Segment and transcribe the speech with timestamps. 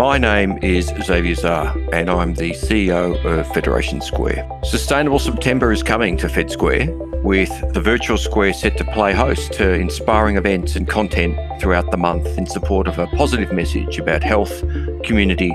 [0.00, 4.48] My name is Xavier Csar, and I'm the CEO of Federation Square.
[4.64, 6.90] Sustainable September is coming to Fed Square,
[7.22, 11.98] with the virtual square set to play host to inspiring events and content throughout the
[11.98, 14.64] month in support of a positive message about health,
[15.04, 15.50] community,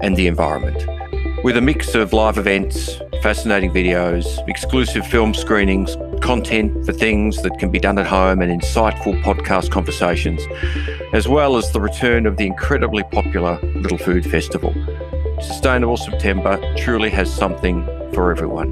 [0.00, 0.82] and the environment.
[1.44, 5.94] With a mix of live events, fascinating videos, exclusive film screenings,
[6.30, 10.40] content for things that can be done at home, and insightful podcast conversations,
[11.12, 14.72] as well as the return of the incredibly popular Little Food Festival.
[15.42, 18.70] Sustainable September truly has something for everyone,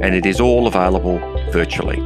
[0.00, 1.18] and it is all available
[1.50, 1.98] virtually.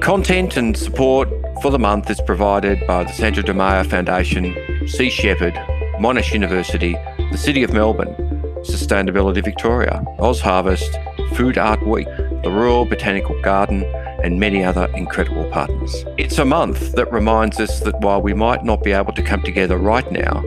[0.00, 1.30] Content and support
[1.62, 4.54] for the month is provided by the Sandra De Meyer Foundation,
[4.86, 5.54] Sea Shepherd,
[5.98, 6.92] Monash University,
[7.32, 8.14] the City of Melbourne,
[8.58, 10.94] Sustainability Victoria, Oz Harvest,
[11.32, 12.08] Food Art Week,
[12.42, 13.82] the Royal Botanical Garden,
[14.26, 16.04] and many other incredible partners.
[16.18, 19.40] It's a month that reminds us that while we might not be able to come
[19.40, 20.42] together right now,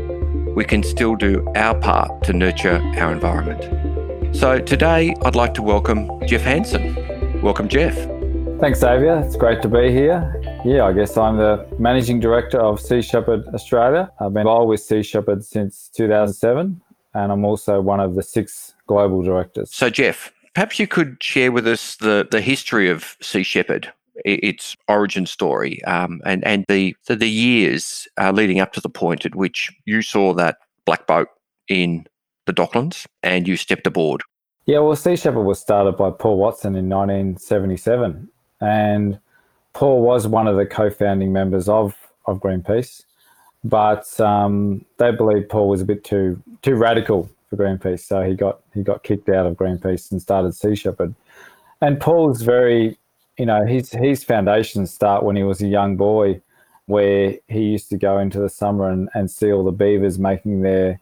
[0.53, 4.35] we can still do our part to nurture our environment.
[4.35, 7.41] So today, I'd like to welcome Jeff Hansen.
[7.41, 7.95] Welcome, Jeff.
[8.59, 9.23] Thanks, Xavier.
[9.25, 10.35] It's great to be here.
[10.65, 14.11] Yeah, I guess I'm the managing director of Sea Shepherd Australia.
[14.19, 16.81] I've been involved with Sea Shepherd since 2007,
[17.13, 19.73] and I'm also one of the six global directors.
[19.73, 23.93] So, Jeff, Perhaps you could share with us the, the history of Sea Shepherd,
[24.25, 28.89] its origin story, um, and and the the, the years uh, leading up to the
[28.89, 31.29] point at which you saw that black boat
[31.69, 32.05] in
[32.45, 34.21] the Docklands and you stepped aboard.
[34.65, 38.27] Yeah, well, Sea Shepherd was started by Paul Watson in 1977,
[38.59, 39.17] and
[39.71, 43.05] Paul was one of the co-founding members of of Greenpeace,
[43.63, 48.01] but um, they believed Paul was a bit too too radical for Greenpeace.
[48.01, 51.15] So he got he got kicked out of Greenpeace and started Sea Shepherd.
[51.81, 52.97] And Paul's very,
[53.37, 56.41] you know, his his foundations start when he was a young boy,
[56.85, 60.61] where he used to go into the summer and, and see all the beavers making
[60.61, 60.99] their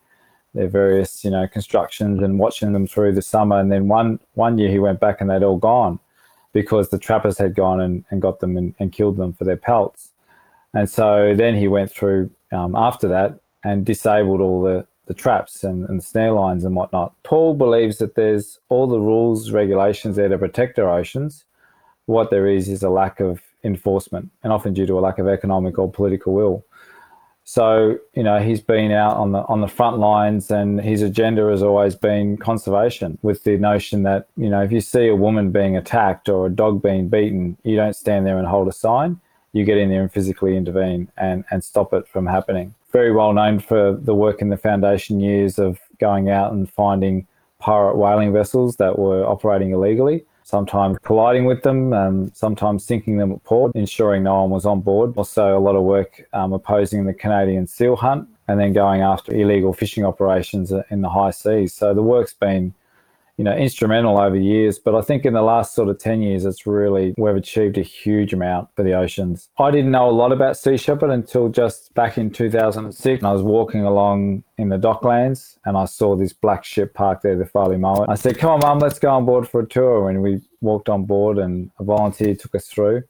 [0.54, 3.60] their various, you know, constructions and watching them through the summer.
[3.60, 6.00] And then one one year he went back and they'd all gone
[6.54, 9.58] because the trappers had gone and, and got them and, and killed them for their
[9.58, 10.10] pelts.
[10.74, 15.64] And so then he went through um, after that and disabled all the the traps
[15.64, 17.14] and, and snare lines and whatnot.
[17.24, 21.46] Paul believes that there's all the rules, regulations there to protect our oceans.
[22.06, 25.28] What there is is a lack of enforcement, and often due to a lack of
[25.28, 26.64] economic or political will.
[27.44, 31.50] So, you know, he's been out on the on the front lines and his agenda
[31.50, 35.52] has always been conservation with the notion that, you know, if you see a woman
[35.52, 39.22] being attacked or a dog being beaten, you don't stand there and hold a sign.
[39.54, 43.34] You get in there and physically intervene and, and stop it from happening very well
[43.34, 47.28] known for the work in the foundation years of going out and finding
[47.60, 53.32] pirate whaling vessels that were operating illegally, sometimes colliding with them, um, sometimes sinking them
[53.32, 55.14] at port, ensuring no one was on board.
[55.18, 59.34] Also, a lot of work um, opposing the Canadian seal hunt and then going after
[59.34, 61.74] illegal fishing operations in the high seas.
[61.74, 62.74] So the work's been
[63.38, 64.80] you know, instrumental over years.
[64.80, 67.84] But I think in the last sort of 10 years, it's really, we've achieved a
[67.84, 69.50] huge amount for the oceans.
[69.60, 73.24] I didn't know a lot about Sea Shepherd until just back in 2006.
[73.24, 77.38] I was walking along in the docklands and I saw this black ship parked there,
[77.38, 78.10] the Farley Mowat.
[78.10, 80.10] I said, come on, mum, let's go on board for a tour.
[80.10, 83.04] And we walked on board and a volunteer took us through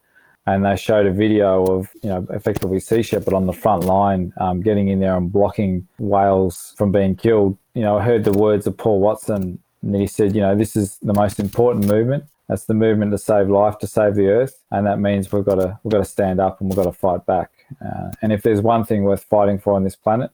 [0.48, 4.34] and they showed a video of you know effectively sea shepherd on the front line
[4.38, 8.32] um, getting in there and blocking whales from being killed you know i heard the
[8.32, 12.26] words of paul watson and he said, you know, this is the most important movement.
[12.50, 15.56] That's the movement to save life, to save the earth, and that means we've got
[15.56, 17.52] to we've got to stand up and we've got to fight back.
[17.84, 20.32] Uh, and if there's one thing worth fighting for on this planet,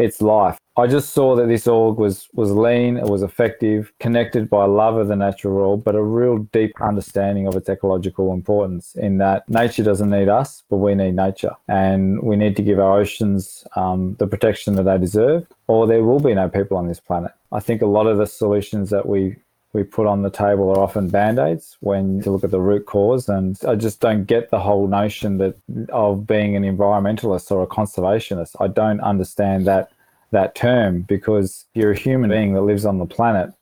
[0.00, 0.58] it's life.
[0.76, 4.96] I just saw that this org was was lean, it was effective, connected by love
[4.96, 8.94] of the natural world, but a real deep understanding of its ecological importance.
[8.94, 12.78] In that nature doesn't need us, but we need nature, and we need to give
[12.78, 16.88] our oceans um, the protection that they deserve, or there will be no people on
[16.88, 17.32] this planet.
[17.52, 19.36] I think a lot of the solutions that we
[19.72, 23.28] we put on the table are often band-aids when you look at the root cause
[23.28, 25.54] and i just don't get the whole notion that
[25.90, 29.92] of being an environmentalist or a conservationist i don't understand that
[30.30, 33.52] that term because you're a human being that lives on the planet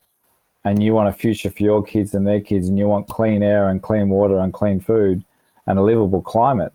[0.65, 3.43] and you want a future for your kids and their kids and you want clean
[3.43, 5.25] air and clean water and clean food
[5.67, 6.73] and a livable climate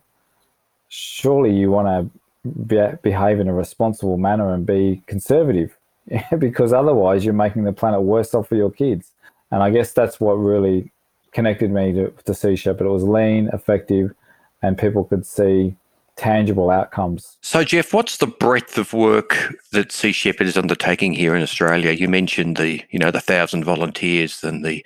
[0.90, 2.20] surely you want to
[2.68, 5.76] be, behave in a responsible manner and be conservative
[6.38, 9.12] because otherwise you're making the planet worse off for your kids.
[9.52, 10.92] And i guess that's what really
[11.32, 14.14] connected me to, to sea shepherd it was lean effective
[14.62, 15.76] and people could see
[16.16, 17.38] tangible outcomes.
[17.42, 19.38] So, Jeff, what's the breadth of work
[19.72, 21.92] that Sea Shepherd is undertaking here in Australia?
[21.92, 24.86] You mentioned the, you know, the thousand volunteers and the,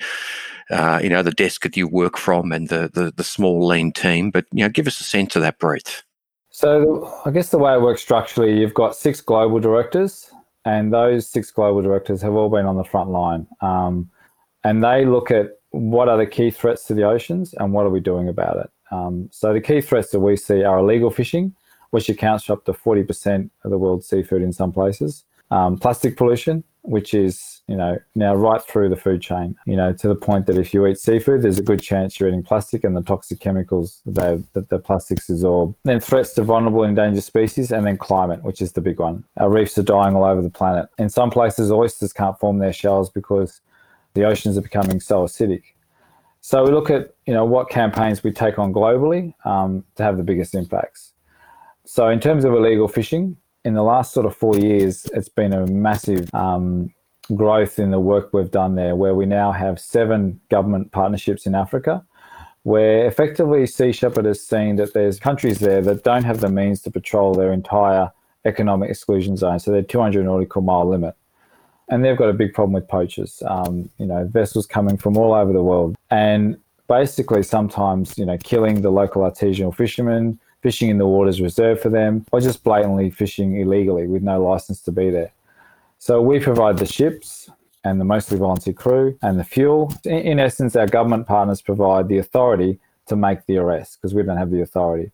[0.69, 3.91] uh, you know, the desk that you work from and the, the the small lean
[3.91, 6.03] team, but you know, give us a sense of that breadth.
[6.49, 10.31] So, I guess the way it works structurally, you've got six global directors,
[10.65, 13.47] and those six global directors have all been on the front line.
[13.61, 14.09] Um,
[14.63, 17.89] and they look at what are the key threats to the oceans and what are
[17.89, 18.69] we doing about it.
[18.91, 21.55] Um, so the key threats that we see are illegal fishing,
[21.91, 25.23] which accounts for up to 40% of the world's seafood in some places.
[25.49, 29.55] Um, plastic pollution, which is you know now right through the food chain.
[29.65, 32.27] You know to the point that if you eat seafood, there's a good chance you're
[32.27, 35.75] eating plastic and the toxic chemicals that the plastics absorb.
[35.83, 39.23] Then threats to vulnerable endangered species, and then climate, which is the big one.
[39.37, 40.89] Our reefs are dying all over the planet.
[40.97, 43.61] In some places, oysters can't form their shells because
[44.13, 45.63] the oceans are becoming so acidic.
[46.47, 50.15] So we look at you know what campaigns we take on globally um, to have
[50.15, 51.11] the biggest impacts.
[51.83, 53.35] So in terms of illegal fishing,
[53.65, 56.93] in the last sort of four years, it's been a massive um,
[57.35, 61.53] growth in the work we've done there, where we now have seven government partnerships in
[61.53, 62.05] Africa,
[62.63, 66.81] where effectively Sea Shepherd has seen that there's countries there that don't have the means
[66.83, 68.09] to patrol their entire
[68.45, 71.13] economic exclusion zone, so their 200 nautical mile limit.
[71.89, 75.33] And they've got a big problem with poachers, um, you know, vessels coming from all
[75.33, 75.95] over the world.
[76.09, 76.57] And
[76.87, 81.89] basically sometimes, you know, killing the local artisanal fishermen, fishing in the waters reserved for
[81.89, 85.31] them, or just blatantly fishing illegally with no license to be there.
[85.99, 87.49] So we provide the ships
[87.83, 89.93] and the mostly volunteer crew and the fuel.
[90.03, 94.23] In, in essence, our government partners provide the authority to make the arrest because we
[94.23, 95.11] don't have the authority.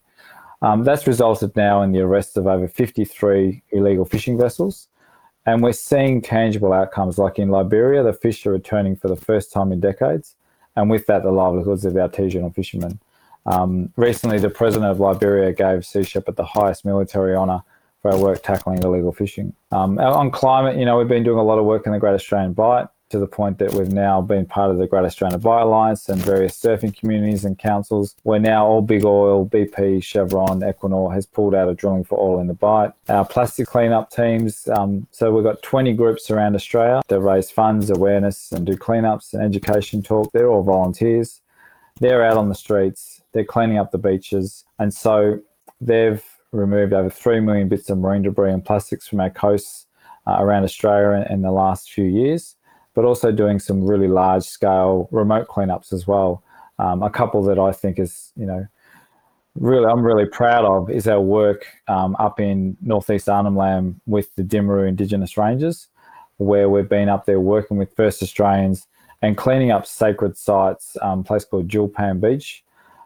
[0.62, 4.88] Um, that's resulted now in the arrest of over 53 illegal fishing vessels.
[5.46, 9.52] And we're seeing tangible outcomes, like in Liberia, the fish are returning for the first
[9.52, 10.36] time in decades.
[10.76, 13.00] And with that, the livelihoods of the artisanal fishermen.
[13.46, 17.62] Um, recently, the president of Liberia gave Sea Shepherd the highest military honour
[18.02, 19.54] for our work tackling illegal fishing.
[19.72, 22.14] Um, on climate, you know, we've been doing a lot of work in the Great
[22.14, 25.62] Australian Bight to the point that we've now been part of the Great Australian Bight
[25.62, 28.16] Alliance and various surfing communities and councils.
[28.24, 32.42] We're now all big oil, BP, Chevron, Equinor has pulled out of drilling for oil
[32.42, 32.92] in the Bight.
[33.10, 37.90] Our plastic cleanup teams, um, so we've got 20 groups around Australia that raise funds,
[37.90, 40.32] awareness, and do cleanups and education talk.
[40.34, 41.42] They're all volunteers.
[42.00, 44.64] They're out on the streets they're cleaning up the beaches.
[44.80, 45.40] And so
[45.82, 49.88] they've removed over 3 million bits of marine debris and plastics from our coasts
[50.26, 52.56] uh, around Australia in, in, the last few years,
[52.94, 56.44] but also doing some really large scale remote cleanups as well.
[56.80, 58.68] Um, a couple that I think is, you know,
[59.56, 64.34] really I'm really proud of is our work um, up in northeast Arnhem Land with
[64.36, 65.88] the Dhimurru Indigenous Rangers,
[66.38, 68.88] where we've been up there working with First Australians
[69.22, 72.64] and cleaning up sacred sites, um, a place called Djulpan Beach,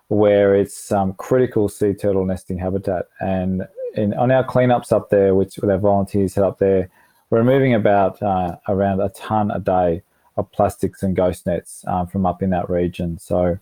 [0.07, 3.05] where it's um, critical sea turtle nesting habitat.
[3.19, 6.89] And in, on our cleanups up there, which with our volunteers head up there,
[7.29, 10.01] we're removing about uh, around a ton a day
[10.37, 13.17] of plastics and ghost nets um, from up in that region.
[13.17, 13.57] So,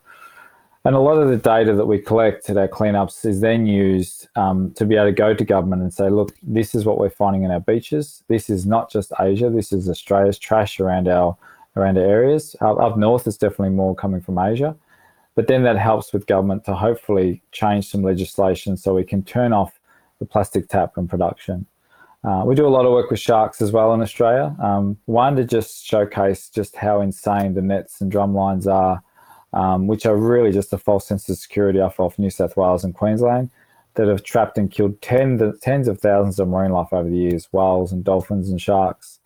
[0.84, 4.28] and a lot of the data that we collect at our cleanups is then used
[4.36, 7.10] um, to be able to go to government and say, look, this is what we're
[7.10, 8.24] finding in our beaches.
[8.28, 9.50] This is not just Asia.
[9.50, 11.36] This is Australia's trash around our
[11.76, 12.56] around our areas.
[12.62, 14.76] Up, up north, it's definitely more coming from Asia.
[15.34, 19.52] But then that helps with government to hopefully change some legislation so we can turn
[19.52, 19.80] off
[20.20, 21.66] the plastic tap from production.
[22.26, 24.56] Uh, we do a lot of work with sharks as well in Australia.
[24.62, 29.04] Um, one to just showcase just how insane the nets and drum lines are,
[29.54, 32.84] um, which are really just a false sense of security off of New South Wales
[32.84, 33.52] and Queensland
[33.94, 37.48] that have trapped and killed ten, tens of thousands of marine life over the years,
[37.52, 39.20] whales and dolphins and sharks.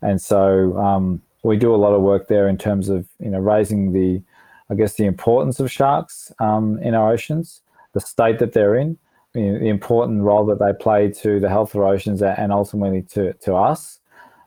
[0.00, 3.38] And so um, we do a lot of work there in terms of you know
[3.38, 4.22] raising the
[4.70, 7.62] I guess, the importance of sharks um, in our oceans,
[7.94, 8.98] the state that they're in,
[9.42, 13.54] the important role that they play to the health of oceans and ultimately to, to
[13.54, 13.98] us,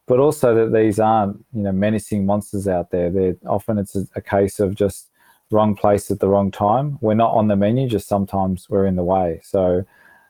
[0.07, 3.09] but also that these aren't, you know, menacing monsters out there.
[3.09, 5.09] They're often it's a, a case of just
[5.51, 6.97] wrong place at the wrong time.
[7.01, 9.41] We're not on the menu, just sometimes we're in the way.
[9.43, 9.85] So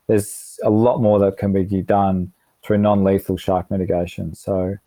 [0.07, 2.31] there's a lot more that can be done
[2.63, 4.35] through non-lethal shark mitigation.
[4.35, 4.77] So,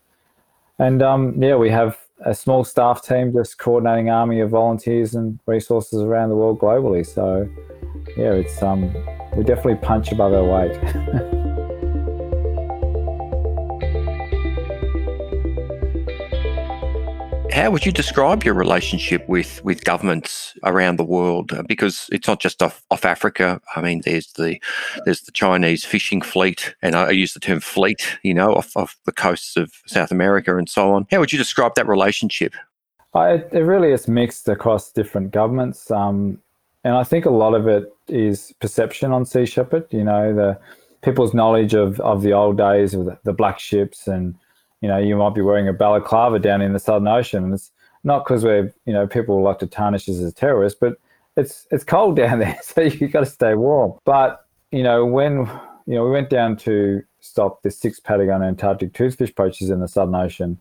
[0.78, 5.38] and um, yeah, we have a small staff team just coordinating army of volunteers and
[5.46, 7.06] resources around the world globally.
[7.06, 7.48] So
[8.16, 8.92] yeah, it's um
[9.36, 11.30] we definitely punch above our weight.
[17.54, 21.52] How would you describe your relationship with, with governments around the world?
[21.52, 23.60] Uh, because it's not just off, off Africa.
[23.76, 24.60] I mean, there's the
[25.04, 28.96] there's the Chinese fishing fleet, and I use the term fleet, you know, off, off
[29.06, 31.06] the coasts of South America and so on.
[31.12, 32.54] How would you describe that relationship?
[33.14, 35.92] It, it really is mixed across different governments.
[35.92, 36.40] Um,
[36.82, 39.86] and I think a lot of it is perception on Sea Shepherd.
[39.92, 40.58] You know, the
[41.02, 44.34] people's knowledge of, of the old days of the, the black ships and
[44.80, 47.44] you know, you might be wearing a balaclava down in the Southern Ocean.
[47.44, 47.70] And it's
[48.02, 50.98] not because we're, you know, people like to tarnish us as terrorists, but
[51.36, 53.94] it's it's cold down there, so you got to stay warm.
[54.04, 55.48] But you know, when
[55.86, 59.88] you know, we went down to stop the six Patagonia Antarctic toothfish poachers in the
[59.88, 60.60] Southern Ocean,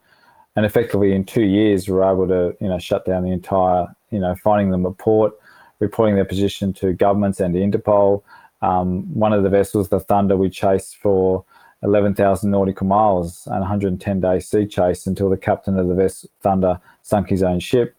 [0.56, 3.88] and effectively in two years we were able to, you know, shut down the entire,
[4.12, 5.34] you know, finding them a port,
[5.80, 8.22] reporting their position to governments and to Interpol.
[8.62, 11.44] Um, one of the vessels, the Thunder, we chased for
[11.84, 16.80] 11,000 nautical miles and 110 day sea chase until the captain of the vessel Thunder
[17.02, 17.96] sunk his own ship.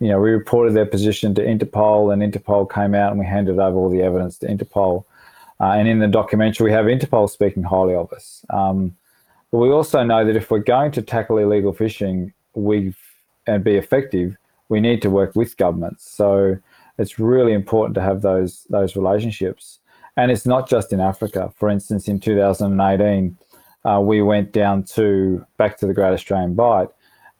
[0.00, 3.58] You know, we reported their position to Interpol, and Interpol came out and we handed
[3.58, 5.04] over all the evidence to Interpol.
[5.60, 8.44] Uh, and in the documentary, we have Interpol speaking highly of us.
[8.50, 8.96] Um,
[9.50, 12.94] but we also know that if we're going to tackle illegal fishing, we
[13.46, 14.36] and be effective,
[14.68, 16.08] we need to work with governments.
[16.08, 16.58] So
[16.98, 19.78] it's really important to have those those relationships.
[20.18, 21.52] And it's not just in Africa.
[21.54, 23.38] For instance, in 2018,
[23.84, 26.88] uh, we went down to back to the Great Australian Bight,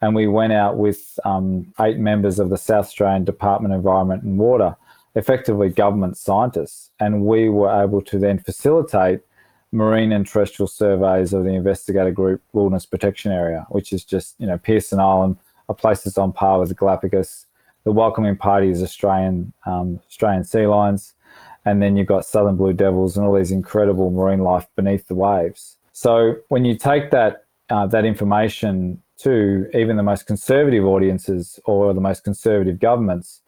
[0.01, 4.23] and we went out with um, eight members of the South Australian Department of Environment
[4.23, 4.77] and Water,
[5.17, 9.23] effectively government scientists, and we were able to then facilitate
[9.73, 14.47] marine and terrestrial surveys of the investigator group Wilderness Protection Area, which is just you
[14.47, 15.37] know Pearson Island,
[15.69, 17.47] a place that's on par with the Galapagos.
[17.83, 21.15] The welcoming party is Australian um, Australian sea lions
[21.65, 25.15] and then you've got southern blue devils and all these incredible marine life beneath the
[25.15, 25.77] waves.
[25.93, 31.93] So when you take that uh, that information to even the most conservative audiences or
[31.93, 33.43] the most conservative governments,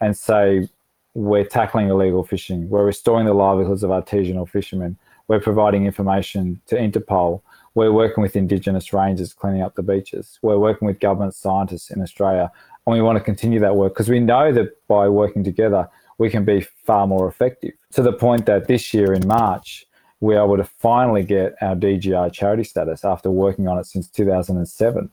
[0.00, 0.68] and say
[1.14, 4.96] we're tackling illegal fishing, we're restoring the livelihoods of artisanal fishermen,
[5.28, 7.42] we're providing information to Interpol,
[7.74, 12.00] we're working with Indigenous rangers cleaning up the beaches, we're working with government scientists in
[12.00, 12.50] Australia,
[12.86, 15.88] and we want to continue that work because we know that by working together
[16.20, 19.86] we can be far more effective to the point that this year in March,
[20.20, 24.06] we are able to finally get our DGR charity status after working on it since
[24.06, 25.10] 2007,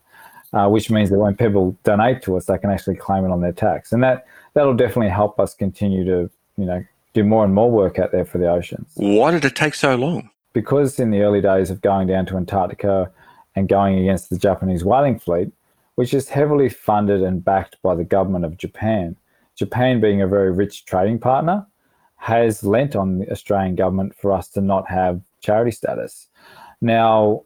[0.52, 3.40] uh, which means that when people donate to us, they can actually claim it on
[3.40, 3.90] their tax.
[3.90, 6.84] And that, that'll definitely help us continue to, you know,
[7.14, 8.92] do more and more work out there for the oceans.
[8.96, 10.28] Why did it take so long?
[10.52, 13.10] Because in the early days of going down to Antarctica
[13.56, 15.52] and going against the Japanese whaling fleet,
[15.94, 19.16] which is heavily funded and backed by the government of Japan,
[19.58, 21.66] Japan, being a very rich trading partner,
[22.16, 26.28] has lent on the Australian government for us to not have charity status.
[26.80, 27.42] Now,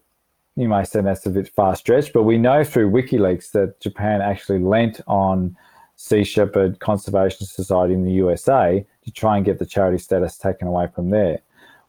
[0.57, 4.21] you may say that's a bit far stretched, but we know through WikiLeaks that Japan
[4.21, 5.57] actually lent on
[5.97, 10.69] Sea Shepherd Conservation Society in the USA to try and get the charity status taken
[10.69, 11.41] away from there.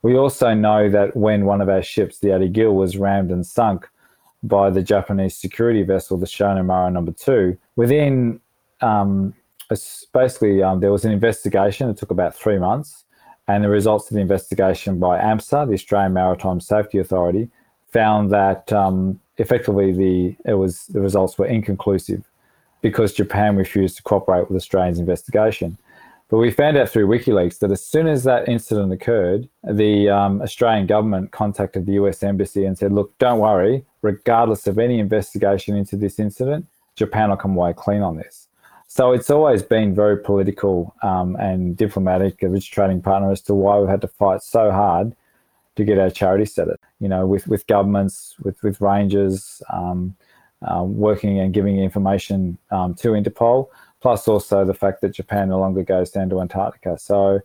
[0.02, 3.46] We also know that when one of our ships, the Ady Gil, was rammed and
[3.46, 3.90] sunk
[4.42, 8.40] by the Japanese security vessel, the Shonan Maru number two, within
[8.82, 9.34] um,
[10.14, 11.90] basically um, there was an investigation.
[11.90, 13.04] It took about three months,
[13.48, 17.50] and the results of the investigation by AMSA, the Australian Maritime Safety Authority,
[17.92, 22.24] found that um, effectively the it was the results were inconclusive
[22.82, 25.78] because Japan refused to cooperate with Australia's investigation.
[26.30, 30.42] But we found out through WikiLeaks that as soon as that incident occurred, the um,
[30.42, 35.78] Australian government contacted the US Embassy and said, look, don't worry, regardless of any investigation
[35.78, 36.66] into this incident,
[36.96, 38.43] Japan will come away clean on this.
[38.96, 43.56] So it's always been very political um, and diplomatic, a rich trading partner, as to
[43.56, 45.16] why we've had to fight so hard
[45.78, 46.80] to get our charity set up.
[47.00, 50.16] You know, with, with governments, with with rangers, um,
[50.62, 53.70] um, working and giving information um, to Interpol,
[54.00, 57.00] plus also the fact that Japan no longer goes down to Antarctica.
[57.00, 57.40] So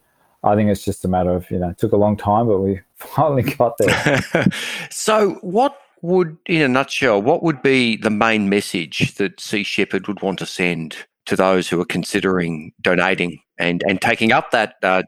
[0.44, 2.58] I think it's just a matter of you know, it took a long time, but
[2.58, 4.22] we finally got there.
[4.90, 10.08] so what would, in a nutshell, what would be the main message that Sea Shepherd
[10.08, 14.74] would want to send to those who are considering donating and, and taking up that
[14.82, 15.02] uh,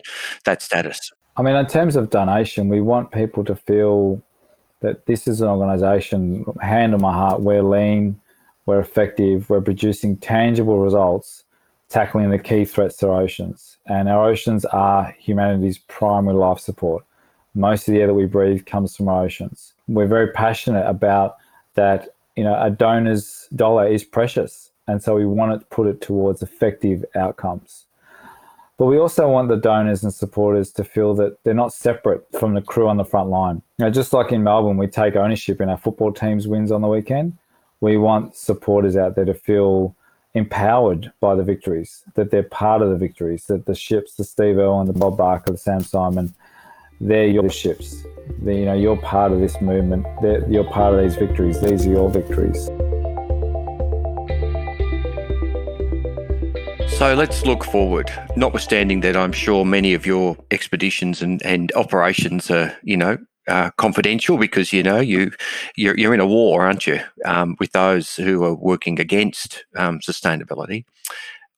[0.44, 1.10] that status?
[1.36, 4.22] I mean, in terms of donation, we want people to feel
[4.80, 6.44] that this is an organisation.
[6.60, 8.20] Hand on my heart, we're lean,
[8.66, 11.44] we're effective, we're producing tangible results,
[11.88, 13.78] tackling the key threats to our oceans.
[13.86, 17.04] And our oceans are humanity's primary life support.
[17.54, 19.72] Most of the air that we breathe comes from our oceans.
[19.88, 21.36] We're very passionate about
[21.74, 22.08] that.
[22.36, 26.42] You know, a donor's dollar is precious and so we want to put it towards
[26.42, 27.86] effective outcomes.
[28.76, 32.54] But we also want the donors and supporters to feel that they're not separate from
[32.54, 33.60] the crew on the front line.
[33.78, 36.88] Know, just like in Melbourne, we take ownership in our football team's wins on the
[36.88, 37.36] weekend.
[37.80, 39.94] We want supporters out there to feel
[40.32, 44.56] empowered by the victories, that they're part of the victories, that the ships, the Steve
[44.58, 46.34] Irwin, the Bob Barker, the Sam Simon,
[47.00, 48.04] they're your ships.
[48.38, 50.06] They're, you know, you're part of this movement.
[50.22, 51.60] They're, you're part of these victories.
[51.60, 52.68] These are your victories.
[57.00, 62.50] So let's look forward, notwithstanding that I'm sure many of your expeditions and, and operations
[62.50, 63.16] are, you know,
[63.48, 65.32] uh, confidential because you know you
[65.76, 70.00] you're, you're in a war, aren't you, um, with those who are working against um,
[70.00, 70.84] sustainability.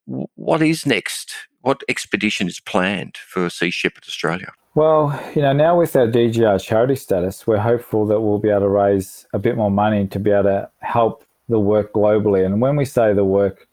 [0.05, 1.33] What is next?
[1.59, 4.53] What expedition is planned for Sea Shepherd Australia?
[4.75, 8.61] Well, you know, now with our DGR charity status, we're hopeful that we'll be able
[8.61, 12.45] to raise a bit more money to be able to help the work globally.
[12.45, 13.67] And when we say the work,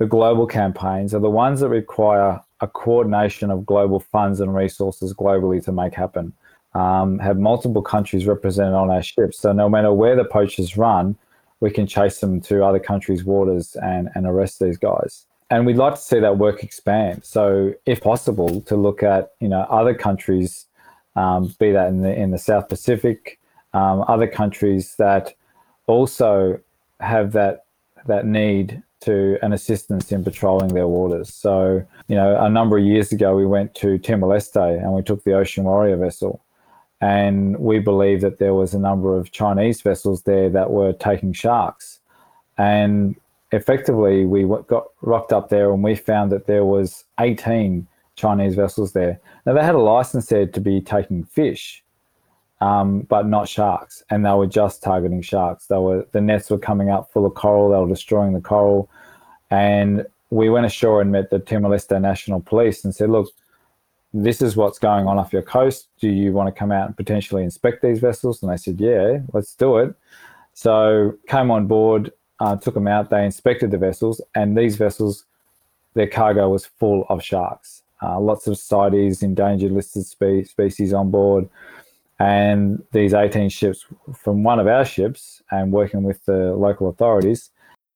[0.00, 5.12] the global campaigns are the ones that require a coordination of global funds and resources
[5.12, 6.32] globally to make happen.
[6.72, 9.38] Um, have multiple countries represented on our ships.
[9.38, 11.16] So no matter where the poachers run,
[11.60, 15.26] we can chase them to other countries' waters and, and arrest these guys.
[15.50, 17.22] And we'd like to see that work expand.
[17.22, 20.64] So if possible, to look at you know other countries,
[21.14, 23.38] um, be that in the in the South Pacific,
[23.74, 25.34] um, other countries that
[25.86, 26.58] also
[27.00, 27.64] have that
[28.06, 31.32] that need to an assistance in patrolling their waters.
[31.32, 35.02] So, you know, a number of years ago, we went to Timor Leste and we
[35.02, 36.42] took the Ocean Warrior vessel.
[37.00, 41.32] And we believe that there was a number of Chinese vessels there that were taking
[41.32, 42.00] sharks.
[42.58, 43.16] And
[43.52, 48.92] effectively, we got rocked up there and we found that there was 18 Chinese vessels
[48.92, 49.18] there.
[49.46, 51.82] Now, they had a license there to be taking fish,
[52.60, 54.02] um, but not sharks.
[54.10, 55.66] And they were just targeting sharks.
[55.66, 57.70] They were the nets were coming up full of coral.
[57.70, 58.88] They were destroying the coral.
[59.50, 63.28] And we went ashore and met the Timor Leste National Police and said, "Look,
[64.12, 65.88] this is what's going on off your coast.
[66.00, 69.20] Do you want to come out and potentially inspect these vessels?" And they said, "Yeah,
[69.32, 69.94] let's do it."
[70.52, 73.10] So came on board, uh, took them out.
[73.10, 75.24] They inspected the vessels, and these vessels,
[75.94, 77.82] their cargo was full of sharks.
[78.02, 81.48] Uh, lots of CITES, endangered listed spe- species on board
[82.20, 87.50] and these 18 ships from one of our ships and working with the local authorities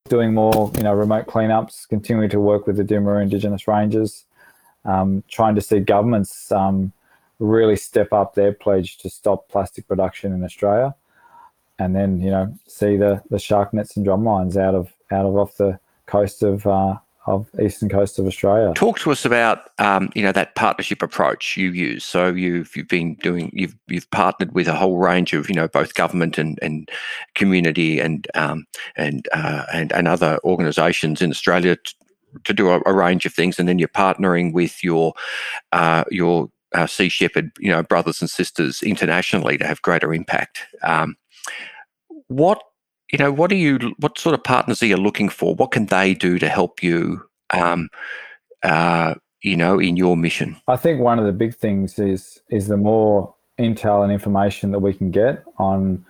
[0.09, 4.25] doing more you know remote cleanups continuing to work with the Dhimurru indigenous rangers
[4.85, 6.93] um, trying to see governments um,
[7.39, 10.95] really step up their pledge to stop plastic production in australia.
[11.79, 15.27] And then you know see the the shark nets and drum lines out of out
[15.27, 18.73] of off the coast of uh, of eastern coast of Australia.
[18.75, 22.05] Talk to us about um, you know that partnership approach you use.
[22.05, 25.69] So you've you've been doing you've you've partnered with a whole range of you know
[25.69, 26.91] both government and and
[27.35, 31.95] community and um, and uh, and and other organisations in Australia to,
[32.45, 35.15] to do a, a, range of things, and then you're partnering with your
[35.73, 40.61] uh, your uh, Sea Shepherd you know brothers and sisters internationally to have greater impact.
[40.83, 41.17] Um,
[42.29, 42.63] what
[43.13, 43.95] you know, what are you?
[43.99, 45.55] What sort of partners are you looking for?
[45.55, 47.23] What can they do to help you?
[47.51, 47.89] Um,
[48.63, 50.57] uh, you know, in your mission.
[50.67, 54.81] I think one of the big things is is the more intel and information that
[54.81, 56.05] we can get on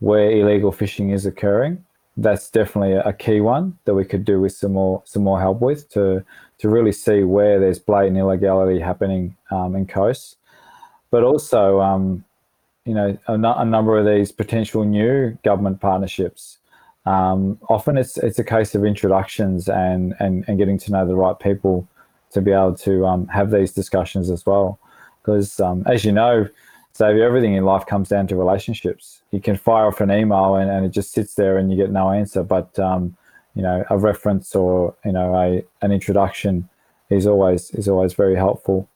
[0.00, 1.84] where illegal fishing is occurring.
[2.16, 5.60] That's definitely a key one that we could do with some more some more help
[5.60, 6.24] with to
[6.58, 10.36] to really see where there's blatant illegality happening um, in coasts,
[11.10, 12.24] but also um,
[12.84, 16.58] you know a, a, number of these potential new government partnerships.
[17.06, 21.14] Um, often it's it's a case of introductions and, and and getting to know the
[21.14, 21.88] right people
[22.32, 24.78] to be able to um, have these discussions as well.
[25.22, 26.48] Because um, as you know,
[26.96, 29.22] Xavier, everything in life comes down to relationships.
[29.30, 31.90] You can fire off an email and, and it just sits there and you get
[31.90, 32.42] no answer.
[32.42, 33.16] But um,
[33.54, 36.68] you know, a reference or you know a an introduction
[37.08, 38.88] is always is always very helpful.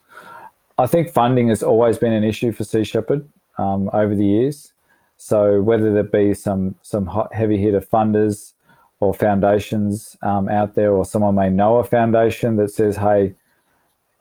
[0.76, 4.72] I think funding has always been an issue for Sea Shepherd um, over the years.
[5.16, 8.54] So whether there be some some heavy hitter funders
[9.00, 13.34] or foundations um, out there, or someone may know a foundation that says, "Hey,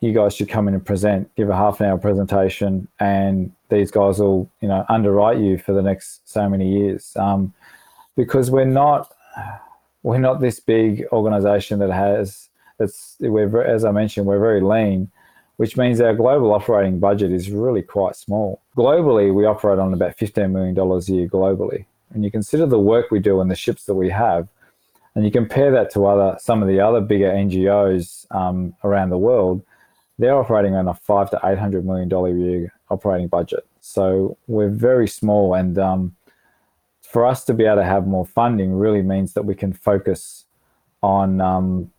[0.00, 3.90] you guys should come in and present, give a half an hour presentation, and these
[3.90, 7.54] guys will, you know, underwrite you for the next so many years." Um,
[8.16, 9.14] because we're not
[10.02, 12.48] we're not this big organization that has
[12.80, 15.10] it's we're as I mentioned we're very lean
[15.58, 18.62] which means our global operating budget is really quite small.
[18.76, 21.84] Globally, we operate on about $15 million a year globally.
[22.14, 24.48] And you consider the work we do and the ships that we have,
[25.14, 29.18] and you compare that to other some of the other bigger NGOs um, around the
[29.18, 29.62] world,
[30.16, 33.66] they're operating on a five to eight hundred million dollar year operating budget.
[33.80, 36.16] So we're very small, and um,
[37.02, 40.44] for us to be able to have more funding really means that we can focus
[41.02, 41.90] on, um,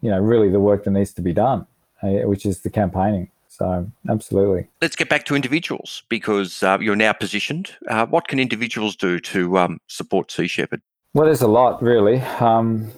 [0.00, 1.66] you know, really the work that needs to be done.
[2.04, 3.30] Which is the campaigning.
[3.48, 4.66] So, absolutely.
[4.82, 7.70] Let's get back to individuals because uh, you're now positioned.
[7.88, 10.82] Uh, what can individuals do to um, support Sea Shepherd?
[11.12, 12.20] Well, there's a lot, really.
[12.40, 12.90] Um,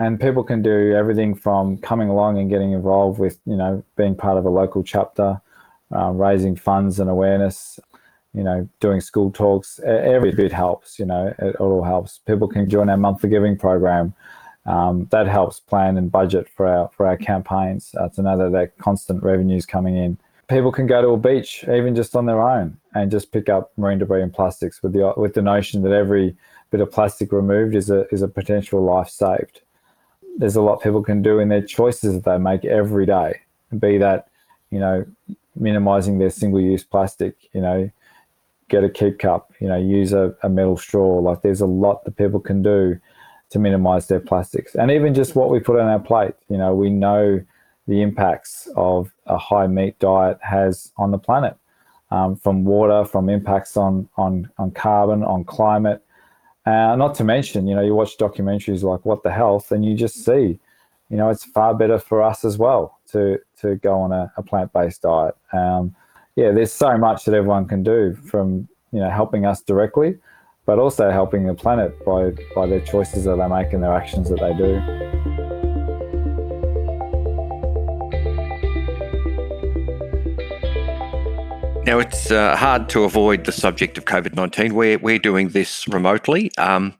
[0.00, 4.14] and people can do everything from coming along and getting involved with, you know, being
[4.14, 5.42] part of a local chapter,
[5.94, 7.78] uh, raising funds and awareness,
[8.32, 9.78] you know, doing school talks.
[9.80, 12.18] Every bit helps, you know, it all helps.
[12.26, 14.14] People can join our monthly giving program
[14.68, 18.52] um, that helps plan and budget for our for our campaigns uh, to know that
[18.52, 20.18] that constant revenues coming in.
[20.46, 23.72] People can go to a beach even just on their own and just pick up
[23.78, 26.36] marine debris and plastics with the with the notion that every
[26.70, 29.62] bit of plastic removed is a is a potential life saved.
[30.36, 33.40] There's a lot people can do in their choices that they make every day,
[33.78, 34.28] be that
[34.70, 35.06] you know
[35.56, 37.90] minimizing their single use plastic, you know,
[38.68, 41.20] get a keep cup, you know, use a, a metal straw.
[41.20, 43.00] Like there's a lot that people can do
[43.50, 44.74] to minimize their plastics.
[44.74, 47.40] And even just what we put on our plate, you know, we know
[47.86, 51.56] the impacts of a high meat diet has on the planet.
[52.10, 56.02] Um, from water, from impacts on on on carbon, on climate.
[56.64, 59.94] Uh, not to mention, you know, you watch documentaries like What the Health, and you
[59.94, 60.58] just see,
[61.10, 64.42] you know, it's far better for us as well to to go on a, a
[64.42, 65.34] plant based diet.
[65.52, 65.94] Um,
[66.36, 70.16] yeah, there's so much that everyone can do from you know helping us directly,
[70.68, 74.28] but also helping the planet by by their choices that they make and their actions
[74.28, 74.78] that they do.
[81.86, 84.74] Now, it's uh, hard to avoid the subject of COVID 19.
[84.74, 86.50] We're, we're doing this remotely.
[86.58, 86.92] Um,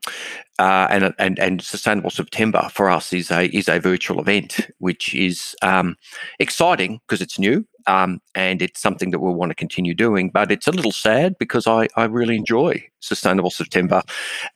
[0.58, 5.14] uh, and, and and Sustainable September for us is a is a virtual event, which
[5.14, 5.96] is um,
[6.38, 10.30] exciting because it's new um, and it's something that we'll want to continue doing.
[10.30, 14.02] But it's a little sad because I, I really enjoy Sustainable September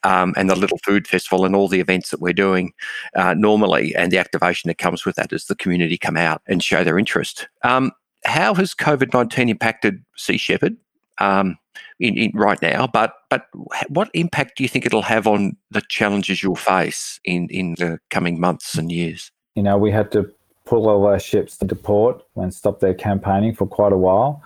[0.04, 2.72] um, and the Little Food Festival and all the events that we're doing
[3.16, 6.62] uh, normally and the activation that comes with that as the community come out and
[6.62, 7.48] show their interest.
[7.62, 7.90] Um,
[8.24, 10.76] how has COVID 19 impacted Sea Shepherd?
[11.18, 11.58] Um,
[12.00, 13.46] in, in, right now, but but
[13.88, 18.00] what impact do you think it'll have on the challenges you'll face in in the
[18.10, 19.30] coming months and years?
[19.54, 20.32] You know, we had to
[20.64, 24.42] pull all our ships to port and stop their campaigning for quite a while.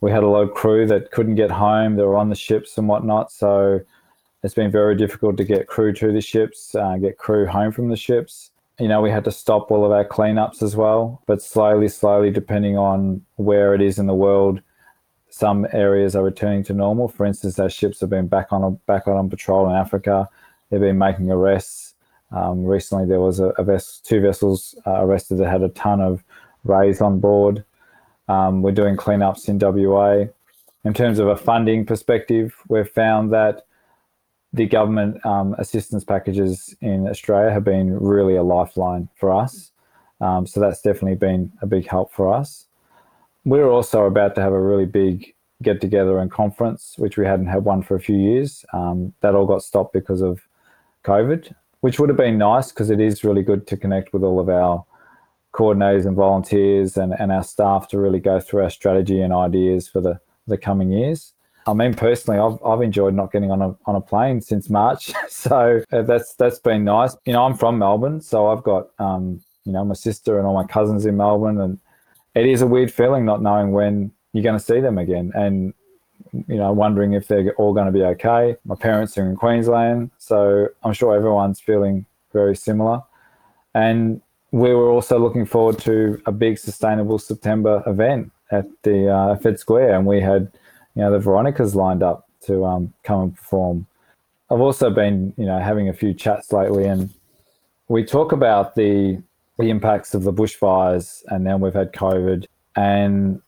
[0.00, 1.96] We had a lot of crew that couldn't get home.
[1.96, 3.32] They were on the ships and whatnot.
[3.32, 3.80] So
[4.42, 7.88] it's been very difficult to get crew to the ships, uh, get crew home from
[7.88, 8.50] the ships.
[8.78, 11.22] You know, we had to stop all of our cleanups as well.
[11.26, 14.60] But slowly, slowly, depending on where it is in the world,
[15.30, 17.08] some areas are returning to normal.
[17.08, 20.28] For instance, our ships have been back on back on patrol in Africa.
[20.70, 21.93] They've been making arrests
[22.34, 26.24] um, recently, there was a, a two vessels uh, arrested that had a ton of
[26.64, 27.64] rays on board.
[28.28, 30.26] Um, we're doing cleanups in WA.
[30.84, 33.66] In terms of a funding perspective, we've found that
[34.52, 39.70] the government um, assistance packages in Australia have been really a lifeline for us.
[40.20, 42.66] Um, so that's definitely been a big help for us.
[43.44, 47.46] We're also about to have a really big get together and conference, which we hadn't
[47.46, 48.64] had one for a few years.
[48.72, 50.40] Um, that all got stopped because of
[51.04, 54.40] COVID which would have been nice because it is really good to connect with all
[54.40, 54.82] of our
[55.52, 59.86] coordinators and volunteers and, and our staff to really go through our strategy and ideas
[59.86, 61.34] for the, the coming years.
[61.66, 65.12] I mean, personally, I've, I've enjoyed not getting on a, on a plane since March.
[65.28, 67.14] so uh, that's that's been nice.
[67.26, 70.54] You know, I'm from Melbourne, so I've got, um, you know, my sister and all
[70.54, 71.60] my cousins in Melbourne.
[71.60, 71.78] And
[72.34, 75.32] it is a weird feeling not knowing when you're going to see them again.
[75.34, 75.74] And
[76.48, 78.56] you know, wondering if they're all going to be okay.
[78.64, 83.02] My parents are in Queensland, so I'm sure everyone's feeling very similar.
[83.74, 84.20] And
[84.50, 89.58] we were also looking forward to a big sustainable September event at the uh, Fed
[89.58, 90.52] Square, and we had,
[90.94, 93.86] you know, the Veronicas lined up to um, come and perform.
[94.50, 97.10] I've also been, you know, having a few chats lately, and
[97.88, 99.22] we talk about the
[99.58, 102.46] the impacts of the bushfires, and then we've had COVID.
[102.76, 103.40] And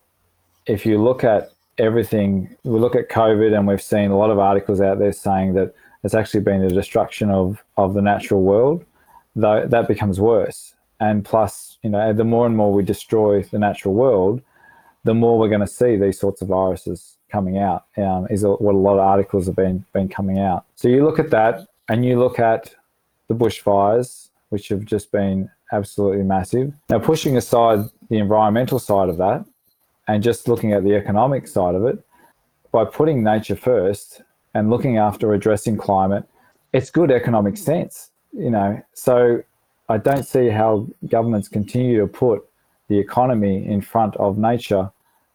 [0.66, 2.56] if you look at everything.
[2.64, 5.74] We look at COVID, and we've seen a lot of articles out there saying that
[6.04, 8.84] it's actually been the destruction of of the natural world.
[9.34, 13.58] Though that becomes worse, and plus, you know, the more and more we destroy the
[13.58, 14.40] natural world,
[15.04, 17.84] the more we're going to see these sorts of viruses coming out.
[17.96, 20.64] Um, is what a lot of articles have been been coming out.
[20.74, 22.74] So you look at that, and you look at
[23.28, 26.72] the bushfires, which have just been absolutely massive.
[26.88, 29.44] Now, pushing aside the environmental side of that,
[30.08, 31.98] and just looking at the economic side of it,
[32.72, 34.22] by putting nature first
[34.54, 36.24] and looking after addressing climate,
[36.72, 38.80] it's good economic sense, you know.
[38.94, 39.42] So
[39.88, 42.44] I don't see how governments continue to put
[42.88, 44.90] the economy in front of nature.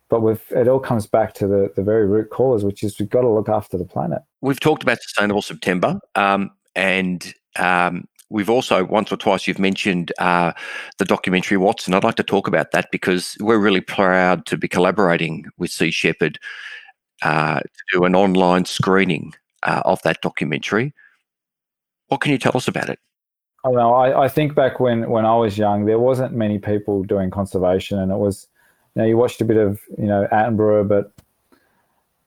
[0.09, 3.21] But it all comes back to the, the very root cause, which is we've got
[3.21, 4.21] to look after the planet.
[4.41, 10.13] We've talked about Sustainable September, um, and um, We've also once or twice you've mentioned
[10.17, 10.53] uh,
[10.97, 11.93] the documentary Watson.
[11.93, 15.91] I'd like to talk about that because we're really proud to be collaborating with Sea
[15.91, 16.39] Shepherd
[17.21, 20.93] uh, to do an online screening uh, of that documentary.
[22.07, 22.99] What can you tell us about it?
[23.65, 23.93] I know.
[23.93, 27.99] I, I think back when, when I was young, there wasn't many people doing conservation,
[27.99, 28.47] and it was,
[28.95, 31.11] you know, you watched a bit of, you know, Attenborough, but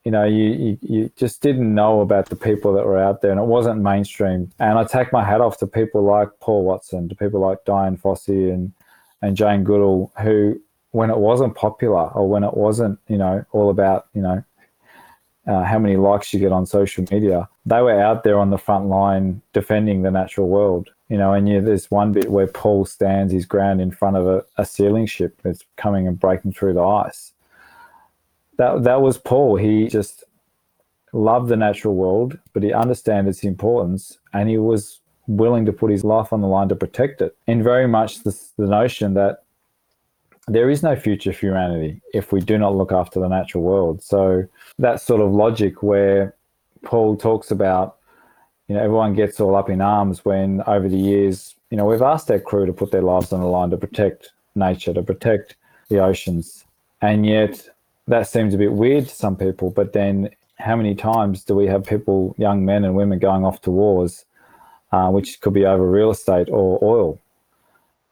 [0.04, 3.30] you know, you, you, you, just didn't know about the people that were out there
[3.30, 4.50] and it wasn't mainstream.
[4.58, 7.96] And I take my hat off to people like Paul Watson, to people like Dian
[7.96, 8.72] Fossey and,
[9.22, 13.70] and Jane Goodall, who, when it wasn't popular or when it wasn't, you know, all
[13.70, 14.44] about, you know,
[15.46, 18.58] uh, how many likes you get on social media, they were out there on the
[18.58, 20.90] front line defending the natural world.
[21.08, 24.26] You know, and yeah, there's one bit where Paul stands his ground in front of
[24.26, 27.33] a, a sealing ship that's coming and breaking through the ice
[28.56, 29.56] that that was Paul.
[29.56, 30.24] He just
[31.12, 35.90] loved the natural world, but he understood its importance, and he was willing to put
[35.90, 37.36] his life on the line to protect it.
[37.46, 39.44] And very much the, the notion that
[40.46, 44.02] there is no future for humanity if we do not look after the natural world.
[44.02, 44.44] So
[44.78, 46.34] that sort of logic where
[46.82, 47.96] Paul talks about,
[48.68, 52.02] you know, everyone gets all up in arms when over the years, you know, we've
[52.02, 55.56] asked our crew to put their lives on the line to protect nature, to protect
[55.88, 56.64] the oceans.
[57.00, 57.68] And yet
[58.06, 59.70] that seems a bit weird to some people.
[59.70, 63.60] But then how many times do we have people, young men and women, going off
[63.62, 64.24] to wars,
[64.92, 67.18] uh, which could be over real estate or oil?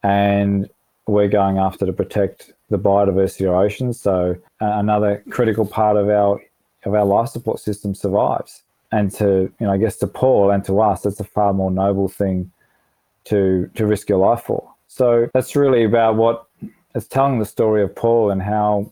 [0.02, 0.68] And
[1.07, 4.00] we're going after to protect the biodiversity of oceans.
[4.00, 6.40] So uh, another critical part of our
[6.85, 8.62] of our life support system survives.
[8.90, 11.70] And to you know, I guess to Paul and to us, it's a far more
[11.70, 12.50] noble thing
[13.24, 14.68] to to risk your life for.
[14.88, 16.46] So that's really about what
[16.94, 18.90] it's telling the story of Paul and how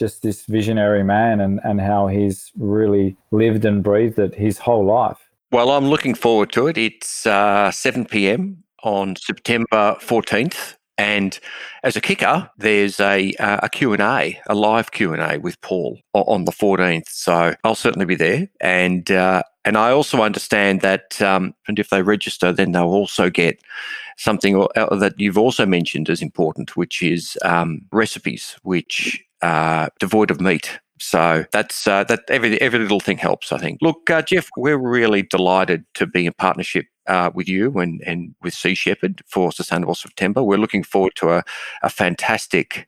[0.00, 4.84] just this visionary man and, and how he's really lived and breathed it his whole
[4.84, 5.18] life.
[5.52, 6.78] Well, I'm looking forward to it.
[6.78, 8.64] It's uh, 7 p.m.
[8.82, 10.76] on September 14th.
[10.96, 11.38] And
[11.82, 16.52] as a kicker, there's a uh, a Q&A, a live Q&A with Paul on the
[16.52, 17.08] 14th.
[17.08, 18.48] So I'll certainly be there.
[18.60, 23.30] And uh, and I also understand that um, and if they register, then they'll also
[23.30, 23.60] get
[24.18, 30.40] something that you've also mentioned as important, which is um, recipes, which are devoid of
[30.40, 33.52] meat so that's uh, that every every little thing helps.
[33.52, 33.78] I think.
[33.80, 38.34] Look, uh, Jeff, we're really delighted to be in partnership uh, with you and and
[38.42, 40.42] with Sea Shepherd for Sustainable September.
[40.42, 41.42] We're looking forward to a
[41.82, 42.86] a fantastic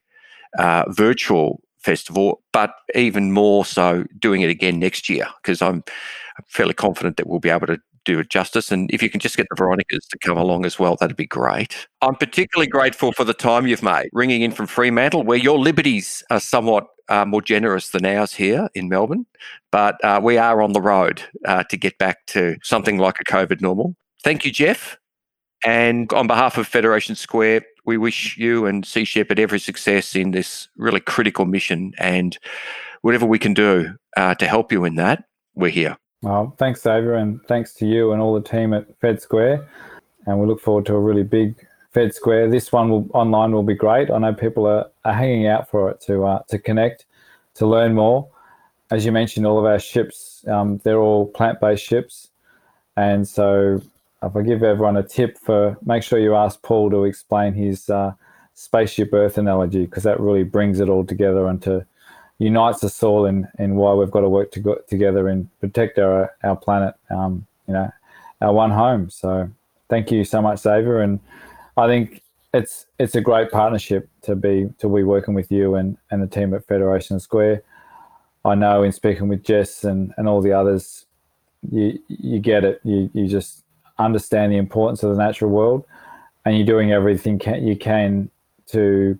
[0.59, 5.83] uh, virtual festival, but even more so doing it again next year because I'm
[6.47, 8.71] fairly confident that we'll be able to do it justice.
[8.71, 11.27] And if you can just get the Veronicas to come along as well, that'd be
[11.27, 11.87] great.
[12.01, 16.23] I'm particularly grateful for the time you've made ringing in from Fremantle, where your liberties
[16.29, 19.25] are somewhat uh, more generous than ours here in Melbourne.
[19.71, 23.25] But uh, we are on the road uh, to get back to something like a
[23.25, 23.95] COVID normal.
[24.23, 24.97] Thank you, Jeff.
[25.65, 30.31] And on behalf of Federation Square, we wish you and Sea Shepherd every success in
[30.31, 31.93] this really critical mission.
[31.97, 32.37] And
[33.01, 35.97] whatever we can do uh, to help you in that, we're here.
[36.23, 39.67] Well, thanks, Xavier, and thanks to you and all the team at Fed Square.
[40.25, 41.53] And we look forward to a really big
[41.91, 42.49] Fed Square.
[42.49, 44.09] This one will, online will be great.
[44.09, 47.05] I know people are, are hanging out for it to uh, to connect,
[47.55, 48.29] to learn more.
[48.89, 52.29] As you mentioned, all of our ships, um, they're all plant-based ships.
[52.95, 53.81] And so
[54.21, 57.89] if I give everyone a tip for make sure you ask Paul to explain his
[57.89, 58.13] uh,
[58.53, 61.85] spaceship Earth analogy because that really brings it all together and to
[62.43, 65.97] unites us all in, in why we've got to work to go, together and protect
[65.97, 67.91] our our planet, um, you know,
[68.41, 69.09] our one home.
[69.09, 69.49] So
[69.89, 71.19] thank you so much, Xavier, and
[71.77, 72.21] I think
[72.53, 76.27] it's it's a great partnership to be to be working with you and, and the
[76.27, 77.63] team at Federation Square.
[78.45, 81.05] I know in speaking with Jess and, and all the others,
[81.71, 82.81] you you get it.
[82.83, 83.63] You you just
[83.97, 85.85] understand the importance of the natural world,
[86.45, 88.29] and you're doing everything can, you can
[88.67, 89.17] to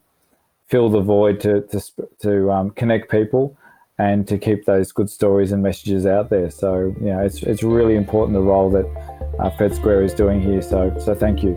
[0.68, 1.82] fill the void to to
[2.22, 3.58] to um, connect people
[4.00, 6.50] and to keep those good stories and messages out there.
[6.50, 8.86] So you know, it's it's really important the role that
[9.40, 10.62] uh, Fed Square is doing here.
[10.62, 11.52] So so thank you.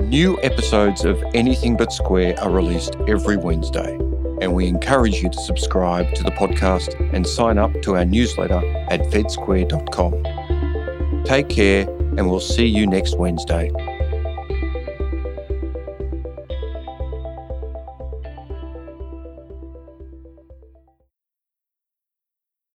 [0.00, 3.94] New episodes of Anything But Square are released every Wednesday,
[4.42, 8.60] and we encourage you to subscribe to the podcast and sign up to our newsletter
[8.90, 11.24] at fedsquare.com.
[11.24, 13.70] Take care, and we'll see you next Wednesday.